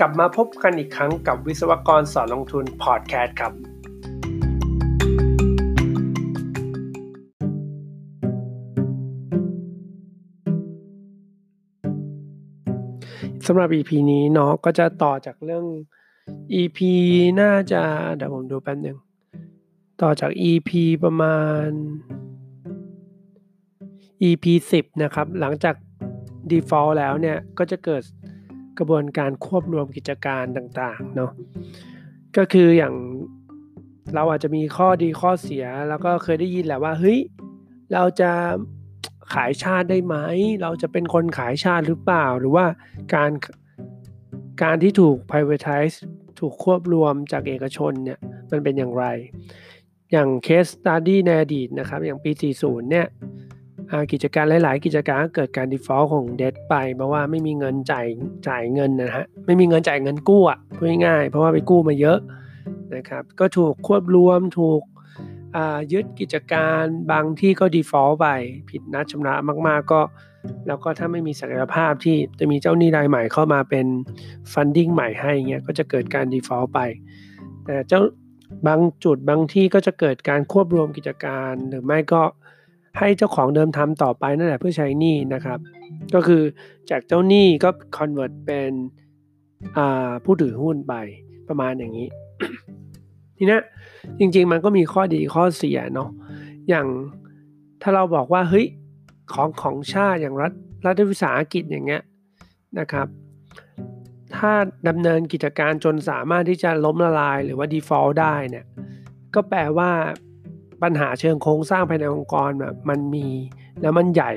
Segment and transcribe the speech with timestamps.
[0.00, 3.52] กลับมาพบกันอีกครั้งกับวิศวกรสอนลงทุนพอดแคสต์ครับ
[13.46, 15.64] สำหรับ EP นี้เนาะก็จะต่อจากเรื่อง
[16.60, 16.78] EP
[17.40, 17.82] น่าจะ
[18.16, 18.96] เดี๋ยวผมดูแป๊บหนึ่ง
[20.02, 20.70] ต่อจาก EP
[21.04, 21.66] ประมาณ
[24.22, 24.44] EP
[24.76, 25.74] 10 นะครับ หลังจาก
[26.50, 28.02] default แล้วเนี่ย ก็จะเกิด
[28.78, 31.30] กระบวนการควบรวมกิจการต่างๆเนาะ
[32.36, 32.94] ก็คืออย่าง
[34.14, 37.18] เราอาจจะมีข้อดีข้อเสียแล้วก็เคยได้ยินแหละว่าเฮ้ย
[37.92, 38.30] เราจะ
[39.34, 40.16] ขายชาติได้ไหม
[40.62, 42.66] เราจะเป็นคนขายชาติหรือเปล่า หรือว่า
[43.14, 43.30] การ
[44.62, 45.96] การที่ถูก privatize
[46.38, 48.18] ถูกควบรวมจากเอกชนเนี่ย
[48.50, 49.04] มันเป็นอย่างไร
[50.12, 53.06] อย่าง case study ในอดีตนะครับ อย่างปี 40 เนี่ย
[54.12, 58.06] กิจการหลาย ๆ กิจการเกิดการ default ของเด t ไปเพราะว่าไม่มีเงินจ่าย
[58.48, 62.18] จ่ายเงินนะฮะไม่มีเงินจ่ายเงินกู้อะพูดง่ายๆเพราะว่าไปกู้มาเยอะ
[62.94, 64.82] นะครับก็ถูกควบรวมถูก
[65.92, 68.26] ยึดกิจการบางที่ก็ default ไป
[68.70, 69.34] ผิดนัดชำระ
[69.66, 70.00] มาก ๆ ก็
[70.66, 73.86] แล้วก็ถ้าไม่มีศักยภาพที่จะมีเจ้าหนี้รายใหม่เข้ามาเป็น
[74.52, 76.80] funding ใหม่ให้เงี้ยก็จะเกิดการ default ไป
[77.64, 78.00] แต่เจ้า
[78.66, 82.22] บางจุดบางที่ก็จะเกิดการควบรวมกิจการหรือไม่ก็
[82.98, 85.58] ให้เจ้าของเดิมทำต่อไปนั่นแหละเพื่อใช้หนี้นะครับ
[86.14, 86.42] ก็คือ
[86.90, 88.72] จากเจ้าหนี้ก็ convert เป็น
[90.24, 90.94] ผู้ถือหุ้นไป
[91.48, 92.08] ประมาณอย่างนี้
[93.36, 93.58] ทีนี้
[94.18, 96.08] จริงๆมันก็มีข้อดีข้อเสียเนาะ
[96.68, 96.86] อย่าง
[97.82, 98.66] ถ้าเราบอกว่าเฮ้ย
[99.32, 100.52] ของของชาติอย่างรัฐ
[100.86, 102.02] รัฐวิสาหกิจอย่างเงี้ย
[102.78, 103.08] นะครับ
[104.36, 104.52] ถ้า
[104.88, 108.64] ดำเนินกิจการจนสามารถที่จะล้มละลายหรือว่า default ได้เนี่ย
[109.34, 109.90] ก็แปลว่า
[110.84, 113.26] ปัญหาเชิงโครงสร้างภายในองค์กรแบบมันมี
[113.80, 114.32] แล้วมันใหญ่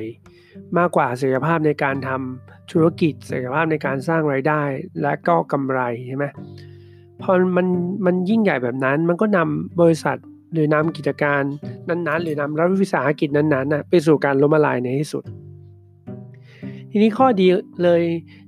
[0.77, 4.61] มากกว่าศักยภาพในการทำธุรกิจศักยภาพในการสร้างไรายได้
[5.01, 6.25] และก็กำไรใช่ไหม
[7.21, 7.67] พอมัน
[8.05, 10.17] มันยิ่งใหญ่แบบนั้น มันก็นำบริษัท
[10.53, 11.41] หรือนำกิจการ
[11.89, 15.23] นั้นๆ หรือนำรัฐวิสาหกิจนั้นๆไปสู่การล้มละลายในที่สุด
[16.91, 17.47] ทีนี้ข้อดี
[17.83, 18.01] เลย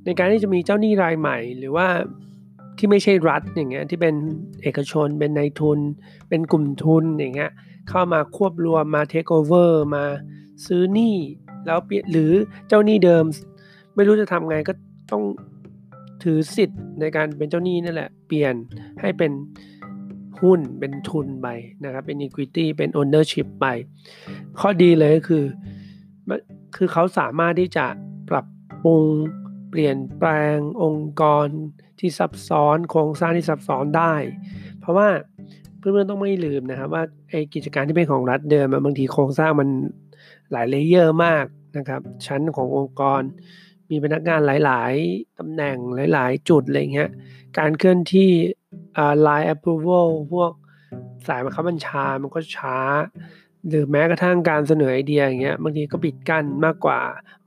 [0.05, 1.87] ในการที่จะมีเจ้าหนี้รายใหม่ หรือว่า
[2.79, 4.15] ที่ไม่ใช่รัฐอย่างเงี้ยที่เป็น
[4.63, 5.79] เอกชน เป็นนายทุน
[6.29, 7.51] เป็นกลุ่มทุนอย่างเงี้ย
[7.89, 10.03] เข้ามาควบรวมมาเทคโอเวอร์มา
[10.65, 11.15] ซื้อหนี้
[11.65, 11.79] แล้ว
[12.11, 12.31] หรือ
[12.67, 13.25] เจ้าหนี้เดิม
[13.95, 14.73] ไม่รู้จะทำไงก็
[15.11, 15.23] ต้อง
[16.23, 18.55] ถือสิทธิ์ในการเป็นเจ้าหนี้นั่นแหละ เปลี่ยน
[19.01, 19.31] ให้เป็น
[20.41, 21.47] หุ้นเป็นทุนไป
[21.83, 23.65] นะครับ เป็น equity เป็น ownership ไป
[24.59, 25.43] ข้อดีเลยก็คือ
[26.75, 27.85] คือเขาสามารถที่จะ
[28.29, 28.45] ปรับ
[28.83, 29.03] ปรุง
[29.69, 31.47] เปลี่ยนแปลงองค์กร
[31.99, 34.13] ที่ซับซ้อนโครงสร้างที่ซับซ้อนได้
[34.79, 35.07] เพราะว่า
[35.77, 39.69] เพื่อนๆต้องไม่ลืมนะครับว่าไอ้กิจการที่เป็นของรัฐเดิมบางทีโครงสร้างมัน
[40.51, 41.45] หลายเลเยอร์มาก
[41.77, 43.21] นะครับชั้นขององค์กร
[43.89, 45.77] มีพนักงานหลาย ๆตำแหน่ง
[46.13, 47.09] หลาย ๆ จุดอะไรเงี้ย
[47.57, 48.29] การเคลื่อนที่
[48.97, 50.51] อ่า line approval พวก
[51.27, 52.77] สายบังคับบัญชามันก็ช้า
[53.67, 56.99] หรือแม้กระทั่งการเสนอไอเดียอย่างเงี้ยบางทีก็ปิดกั้นมากกว่า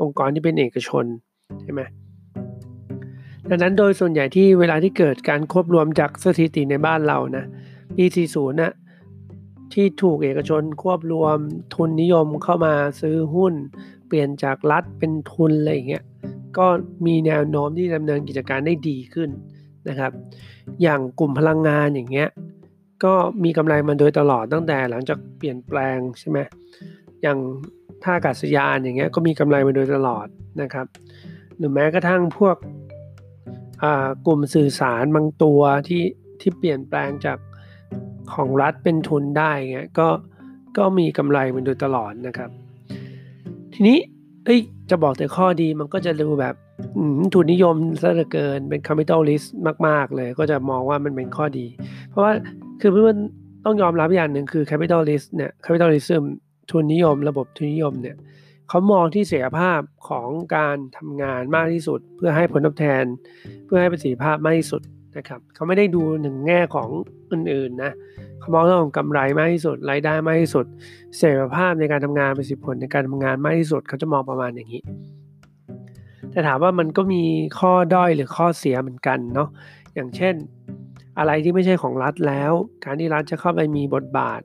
[0.03, 1.05] องค์กรที่เป็นเอกชน
[1.63, 1.81] ใช่ไหม
[3.51, 7.45] ดังนั้นโดยส่วนใหญ่ที่เวลาที่เกิดการควบรวมจากสถิติในบ้านเรานะ
[7.97, 8.73] ปี40นะ่ะ
[9.73, 11.37] ที่ถูกเอกชนควบรวม
[11.75, 13.55] ทุนนิยมเข้ามาซื้อหุ้น
[14.07, 16.05] เปลี่ยนจากรัฐเป็นทุนอะไรอย่างเงี้ย
[16.59, 16.67] ก็
[17.07, 19.31] มีแนวโน้มที่ดำเนินกิจการได้ดีขึ้น
[19.89, 20.13] นะครับ
[20.83, 22.29] อย่างกลุ่มพลังงานอย่างเงี้ย
[23.05, 23.15] ก็
[23.45, 26.39] มีกำไรมาโดยตลอดตั้งแต่หลังจากเปลี่ยนแปลงใช่ไหม
[27.23, 27.39] อย่าง
[28.03, 30.27] ท่าอากาศยานอย่างเงี้ยก็มีกำไรมาโดยตลอด
[30.63, 30.87] นะครับ
[31.59, 32.57] หรือแม้กระทั่งพวก
[34.27, 36.05] กลุ่มสื่อสารบางตัวที่
[36.41, 37.39] ที่เปลี่ยนแปลงจาก
[38.35, 40.09] ของรัฐเป็นทุนได้เงี้ยก็
[40.79, 42.51] ก็มีกำไรมันโดยตลอดนะครับ
[43.73, 43.99] ทีนี้
[44.45, 44.61] เอ้ย
[44.91, 46.55] จะบอกแต่ข้อดีมันก็จะดูแบบ
[47.35, 49.47] ทุนนิยมซะเหลือเกินเป็น capitalist
[49.87, 51.67] มาก ๆ เลย ก็จะมองว่ามันเป็นข้อดี
[52.09, 52.33] เพราะว่า
[52.81, 53.19] คือเพื่อน
[53.65, 56.23] ต้องยอมรับอย่างหนึ่งคือ capitalist เนี่ย capitalism
[56.71, 58.17] ทุนนิยม ระบบทุนนิยมเนี่ย
[58.69, 63.05] เขามองที่เสียภาพของการทำงานมากที่สุด เพื่อให้ผลตอบแทน
[63.65, 64.83] เพื่อให้ประสิทธิภาพมากที่สุด
[65.17, 66.89] นะครับเขาไม่ได้ดูหนึ่งแง่ของ
[67.33, 67.93] อื่นๆนะ
[68.41, 70.67] เขามองเรื่องของกำไรมากที่สุดรายได้มากที่สุด
[71.17, 74.83] เสถียรภาพในการทำงานประสิทธิผลในการทำงานมากที่สุดเขาจะมองประมาณอย่างนี้
[76.31, 77.23] แต่ถามว่ามันก็มี
[77.59, 79.49] ข้อด้อยหรือข้อเสียเหมือนกันเนาะ
[79.95, 80.35] อย่างเช่น
[81.19, 82.53] อะไรที่ไม่ใช่ของรัฐแล้ว
[82.85, 84.41] การที่รัฐจะเข้าไปมีบทบาท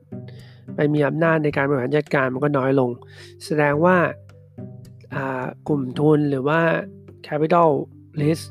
[0.78, 2.90] ไปมีอำนาจในการบริหารจัดการมันก็น้อยลง
[3.44, 3.96] แสดงว่า
[5.68, 6.60] กลุ่มทุนหรือว่า
[7.26, 7.68] capital
[8.20, 8.44] risk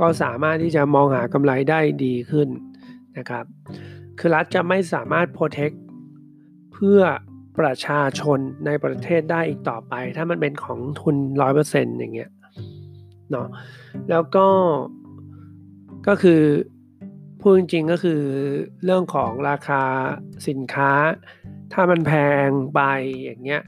[0.00, 2.48] ก็สามารถที่จะมองหากำไรได้ดีขึ้น
[3.18, 3.44] นะครับ
[4.18, 5.76] คือรัฐจะไม่สามารถ protect
[6.72, 7.00] เพื่อ
[7.58, 11.16] ประชาชนในประเทศได้อีกต่อไป ถ้ามันเป็นของทุน
[11.56, 12.30] 100%อย่างเงี้ย
[13.30, 13.48] เนาะ
[14.10, 14.48] แล้วก็
[16.06, 16.42] ก็คือ
[17.40, 18.20] พูดจริงก็คือ
[18.84, 19.82] เรื่องของราคา
[20.48, 20.90] สินค้า
[21.72, 22.12] ถ้ามันแพ
[22.46, 22.80] งไป
[23.22, 23.62] อย่างเงี้ย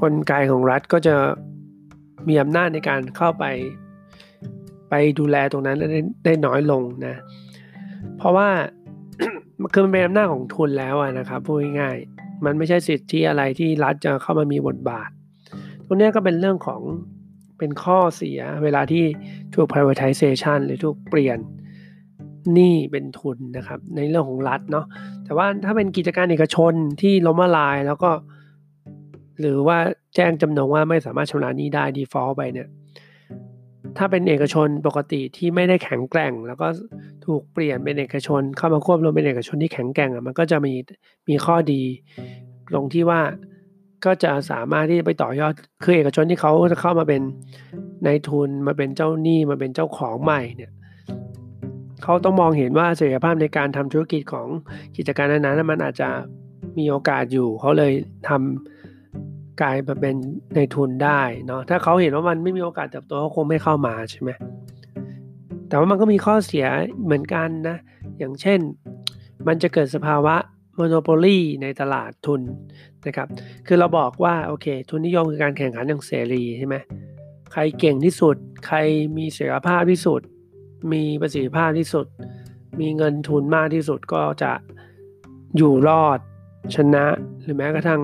[0.00, 1.14] กลไกของรัฐก็จะ
[2.28, 3.44] มีอำนาจในการเข้าไป
[4.90, 7.16] ไปดูแลตรงนั้นได้ได้น้อยลงนะ
[8.16, 8.48] เพราะว่า
[9.72, 15.10] คือมันเป็นอำนาจของทุนแล้วนะครับพูดง่ายๆมันไม่ใช่สิทธิอะไรที่รัฐจะเข้ามามีบทบาท
[15.86, 16.80] ตรงนี้ก็เป็นเรื่องของ
[17.58, 19.04] เป็นข้อเสียเวลาที่
[19.54, 21.38] ถูก privatization หรือถูกเปลี่ยน
[22.54, 24.86] หนี้เป็นทุนนะครับ ในเรื่องของรัฐเนาะ
[25.24, 28.10] แต่ว่าถ้าเป็นกิจการเอกชนที่ล้มละลายแล้วก็
[29.40, 29.78] หรือว่า
[30.14, 32.68] แจ้งจำนงว่าไม่สามารถชำระหนี้ได้ default ไปเนี่ย
[33.98, 36.68] ถ้าเป็นเอกชนปกติที่ไม่ได้แข็งแกร่ง แล้วก็
[37.26, 40.74] ถูกเปลี่ยนเป็นเอกชน เข้ามาควบรวมเป็นเอกชนที่แข็งแกร่งอะมันก็จะมี
[41.28, 41.82] มีข้อดี
[42.72, 43.20] ตรงที่ว่า
[44.04, 45.52] ก็จะสามารถที่จะไปต่อยอด
[45.82, 47.22] คือเอกชนที่เขาจะเข้ามาเป็น
[48.04, 50.72] ในทุนมาเป็นเจ้าหนี้มาเป็นเจ้าของใหม่เนี่ย
[52.02, 54.48] เขาต้องมองเห็นว่าศักยภาพในการทำธุรกิจของ
[54.96, 56.08] กิจการนั้นๆมันอาจจะ
[56.78, 57.92] มีโอกาสอยู่เขาเลย
[58.28, 60.14] ทำกลายมาเป็น
[60.54, 64.30] ในทุนได้เนาะถ้าเขาเห็นว่ามันไม่มีโอกาสเติบโตเขาคงไม่เข้ามาใช่ไหม
[65.68, 66.66] แต่ว่ามันก็มีข้อเสีย
[67.04, 67.76] เหมือนกันนะ
[68.18, 68.60] อย่างเช่น
[69.46, 70.34] มันจะเกิดสภาวะ
[70.74, 72.40] โมโนโปลีในตลาดทุน
[73.06, 73.28] นะครับ
[73.66, 76.76] คือเราบอกว่าโอเค ทุนนิยมคือการแข่งขันอย่างเสรีใช่ไหม
[77.52, 78.36] ใครเก่งที่สุด
[78.66, 78.76] ใคร
[79.16, 80.20] มีเสรีภาพที่สุด
[80.92, 82.06] มีประสิทธิภาพที่สุด
[82.80, 84.52] มีเงินทุนมากที่สุดก็จะ
[85.56, 86.18] อยู่รอด
[86.74, 87.04] ชนะ
[87.42, 88.00] หรือแม้กระทั่ง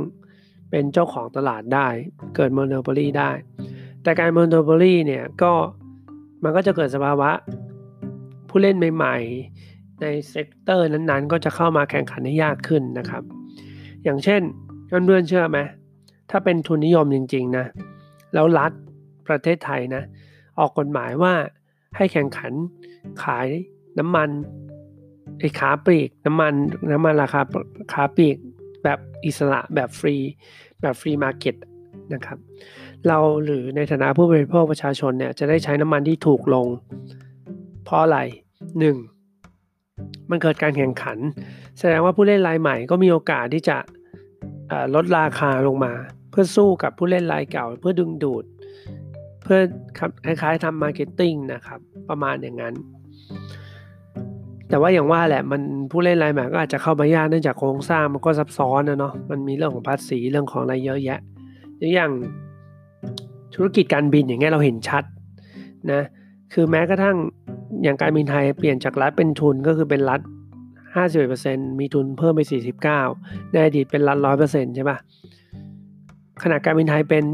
[0.70, 1.88] เป็นเจ้าของตลาดได้
[2.36, 3.30] เกิด monopoly ได้
[4.02, 5.52] แต่การ monopoly เนี่ยก็
[6.42, 7.30] มันก็จะเกิดสภาวะ
[8.48, 9.16] ผู้เล่นใหม่
[9.58, 13.22] ๆ ใน sector นั้นๆ ก็จะเข้ามาแข่งขันให้ยากขึ้นนะครับ
[14.04, 14.42] อย่างเช่น
[14.86, 15.58] เพื่อนๆเชื่อไหม
[16.30, 17.66] ถ้าเป็นทุนนิยมจริง ๆ นะ
[18.34, 18.72] แล้วรัฐ
[19.28, 20.02] ประเทศไทยนะ
[20.58, 21.34] ออกกฎหมายว่า
[21.96, 22.52] ให้แข่งขัน
[23.22, 23.48] ขาย
[23.98, 24.30] น้ำมัน
[25.40, 26.52] ไอ้ขาปลีกน้ำมัน
[26.92, 27.40] น้ำมันราคา
[27.92, 28.36] ขาปลีก
[28.84, 30.16] แบบอิสระแบบฟรี
[30.80, 31.54] แบบ free market
[32.14, 32.38] นะครับ
[33.08, 36.66] เราหรือในฐานะผู้บริโภคประชาชนเนี่ยจะได้ใช้น้ำมันที่ถูกลง
[37.84, 38.18] เพราะอะไร
[39.24, 40.30] 1.
[40.30, 41.18] มันเกิดการแข่งขัน
[41.78, 43.76] แสดงว่าผู้เล่นรายใหม่ก็มีโอกาสที่จะ
[44.94, 45.92] ลดราคาลงมา
[46.30, 48.44] เพื่อสู้กับผู้เล่นรายเก่า เพื่อดึงดูด
[49.44, 49.60] เพื่อ
[50.24, 52.74] คล้ายๆทำ marketing นะครับ ประมาณอย่างนั้น
[54.68, 61.18] แต่ว่าอย่างว่าแหละมันผู้เล่นรายใหม่ก็อาจจะเข้ามายากเนื่องจากโครงสร้างมันก็ซับซ้อนนะเนาะมันมีเรื่องของภาษีเรื่องของอะไรเยอะแยะ
[61.94, 62.12] อย่าง
[63.54, 65.04] ธุรกิจการบินอย่างเงี้ยเราเห็นชัด
[65.92, 66.02] นะ
[66.52, 67.16] คือแม้กระทั่ง
[67.82, 70.20] อย่างการบินไทยเปลี่ยนจากรัฐเป็นทุนก็คือเป็นรัฐ
[71.00, 72.40] 51%มีทุนเพิ่มไป
[72.96, 74.98] 49 ในอดีตเป็นรัฐ 100%ใช่ปะ
[76.42, 77.24] ขณะการบินไทยเป็น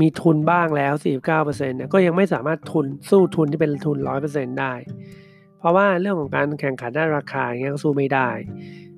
[0.00, 0.92] มีทุนบ้างแล้ว
[1.24, 3.98] 49%เนี่ยก็ยังไม่สามารถทุนสู้ทุนที่เป็นทุน
[4.28, 4.72] 100%ได้
[5.58, 8.28] เพราะว่าเรื่องของการแข่งขันด้านราคาอย่างเงี้ยก็สู้ไม่ได้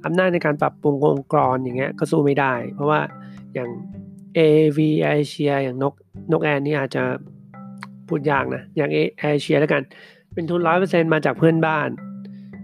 [0.04, 3.00] อำนาจในการปรับปรุงองค์กรอย่างเงี้ยก็สู้ไม่ได้ เพราะว่า
[3.54, 3.68] อย่าง
[4.38, 5.94] AV เอเชียอย่างนก
[6.32, 7.02] นกแอนนี่อาจจะ
[8.08, 8.90] พูดยากนะอย่าง
[9.20, 9.82] เอเชียแล้วกัน
[10.34, 11.88] เป็นทุนร้อยเปอร์เซ็นมาจากเพื่อนบ้าน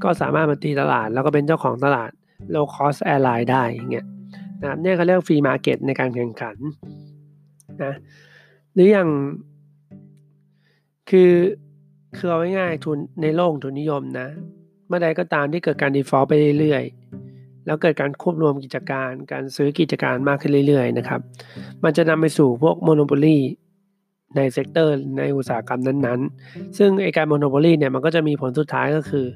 [0.02, 2.10] ก็สามารถมาตีตลาด แล้วก็เป็นเจ้าของตลาด
[2.54, 4.06] low cost airline ได้อย่างเงี้ย
[4.60, 6.56] นะครับเนี่ยเขาเรียก free market ในการแข่งขัน
[7.82, 7.92] นะ
[8.74, 9.08] หรืออย่าง
[11.10, 11.32] คือ
[12.16, 14.28] คือเอาง่ายๆทุนในโลกทุนนิยมนะ
[14.88, 21.20] เมื่อใดก็ตามที่เกิดการ default ไปเรื่อยๆ แล้วเกิดการควบรวมกิจการ การซื้อกิจการมากขึ้นเรื่อยๆนะครับ
[21.84, 23.38] มันจะนำไปสู่พวก monopoly
[24.36, 29.26] ใน sector ในอุตสาหกรรมนั้นๆ ซึ่งไอการ monopoly เนี่ยมันก็จะมีผลสุดท้ายก็คือ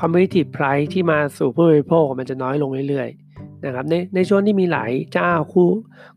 [0.00, 5.68] คอมมิ t ที p r i c e ที่มาสู่ผู้บริโภคมันจะน้อยลงเรื่อยๆนะครับในในช่วงที่มีหลายเจ้าคู่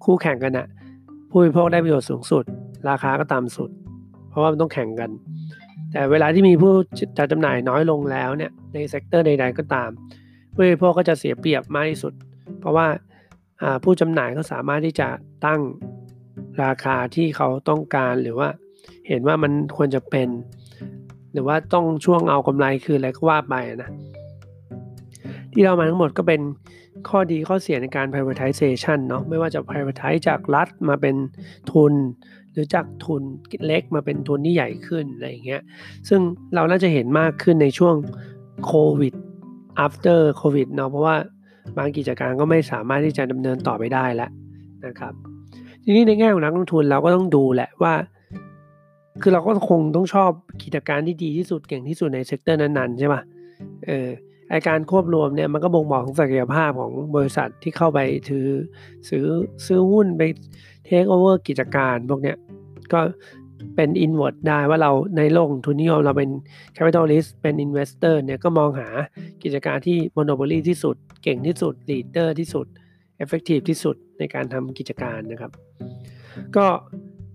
[0.03, 0.67] คู่แข่งกันอะ
[1.35, 2.43] ผู้บริโภคได้ประโยชน์สูงสุด
[2.89, 3.69] ราคาก็ต่ำสุด
[4.29, 5.09] เพราะว่ามันต้องแข่งกัน
[5.91, 6.73] แต่เวลาที่มีผู้
[7.17, 9.89] จัดจำหน่ายน้อยลงแล้วเนี่ยใน sector ใดๆก็ตาม
[10.53, 12.13] ผู้บริโภคก็จะเสียเปรียบมากที่สุด
[12.59, 12.87] เพราะว่า
[13.83, 15.07] ผู้จำหน่ายก็สามารถที่จะ
[15.45, 15.61] ตั้ง
[16.63, 18.49] ราคาที่เขาต้องการหรือว่า
[19.07, 20.29] เห็นว่ามันควรจะเป็น
[21.33, 23.89] หรือว่าต้องช่วงเอากำไรคืนอะไรก็ว่าไปนะ
[25.51, 26.41] ที่เรามาทั้งหมดก็เป็น
[27.09, 31.15] ข้อดีข้อเสียในการ privatization เนาะไม่ว่าจะ privatize จากรัฐมาเป็น
[31.71, 31.93] ทุน
[32.51, 33.21] หรือจากทุน
[33.65, 35.61] เล็กมาเป็นทุนที่ใหญ่ขึ้นอะไรอย่างเงี้ย
[36.09, 36.19] ซึ่ง
[36.55, 37.95] เราน่าจะเห็นมากขึ้นในช่วง
[38.65, 39.13] โควิด
[39.85, 41.15] after covid เนาะเพราะว่า
[41.77, 44.29] บางกิจการก็ไม่สามารถที่จะดำเนินต่อไปได้แล้ว
[44.85, 45.13] นะครับ
[45.83, 47.93] ทีนี้ในแง่ของนักลงทุนเราก็ต้องดูแหละว่า
[49.21, 50.31] คือเราก็คงต้องชอบ
[50.63, 53.21] กิจการที่ดีที่สุดเก่งที่สุดใน sector นั้นๆใช่ปะ
[53.85, 54.09] เออ
[54.53, 58.45] ไอการควบรวมเนี่ยมันก็บ่งบอกถึงศักยภาพของบริษัทที่เข้าไปถือ
[59.09, 59.25] ซื้อ
[59.65, 60.21] ซื้อหุ้นไป
[60.85, 62.37] เทคโอเวอร์กิจการพวกเนี้ย
[62.93, 62.99] ก็
[63.75, 66.29] เป็น inward ได้ว่าเราในโลกทุนนิยมเราเป็น
[66.75, 68.87] capitalist เป็น investor เนี่ยก็มองหา
[69.43, 72.65] กิจการที่ monopoly ที่สุด เก่งที่สุด leader ที่สุด
[73.23, 75.51] effective ที่สุดในการทำกิจการนะครับ
[76.55, 76.65] ก็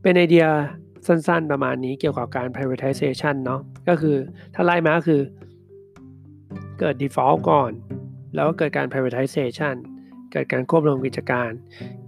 [0.02, 0.46] เป็นไอเดีย
[1.06, 4.16] สั้นๆประมาณนี้เกี่ยวกับการ privatization เนาะก็คือ
[4.54, 5.22] ถ้าไล่มาก็คือ
[6.80, 7.70] เกิด default ก่อน
[8.34, 9.74] แล้วก็เกิดการ privatization
[10.32, 11.50] เกิดการควบรวมกิจการ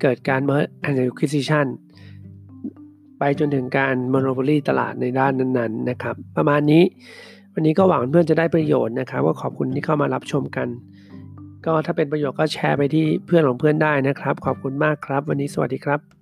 [0.00, 1.66] เกิดการ merge and acquisition
[3.18, 6.82] ไปจนถึงการ monopoly ตลาดในด้านนั้นๆนะครับ ประมาณนี้
[7.54, 10.68] วันนี้ก็หวังเพื่อนจะได้ประโยชน์นะครับ ก็ขอบคุณที่เข้ามารับชมกัน
[11.66, 16.19] ก็ถ้าเป็นประโยชน์ก็แชร์ไปที่เพื่อนของเพื่อนได้นะครับ ขอบคุณมากครับ วันนี้สวัสดีครับ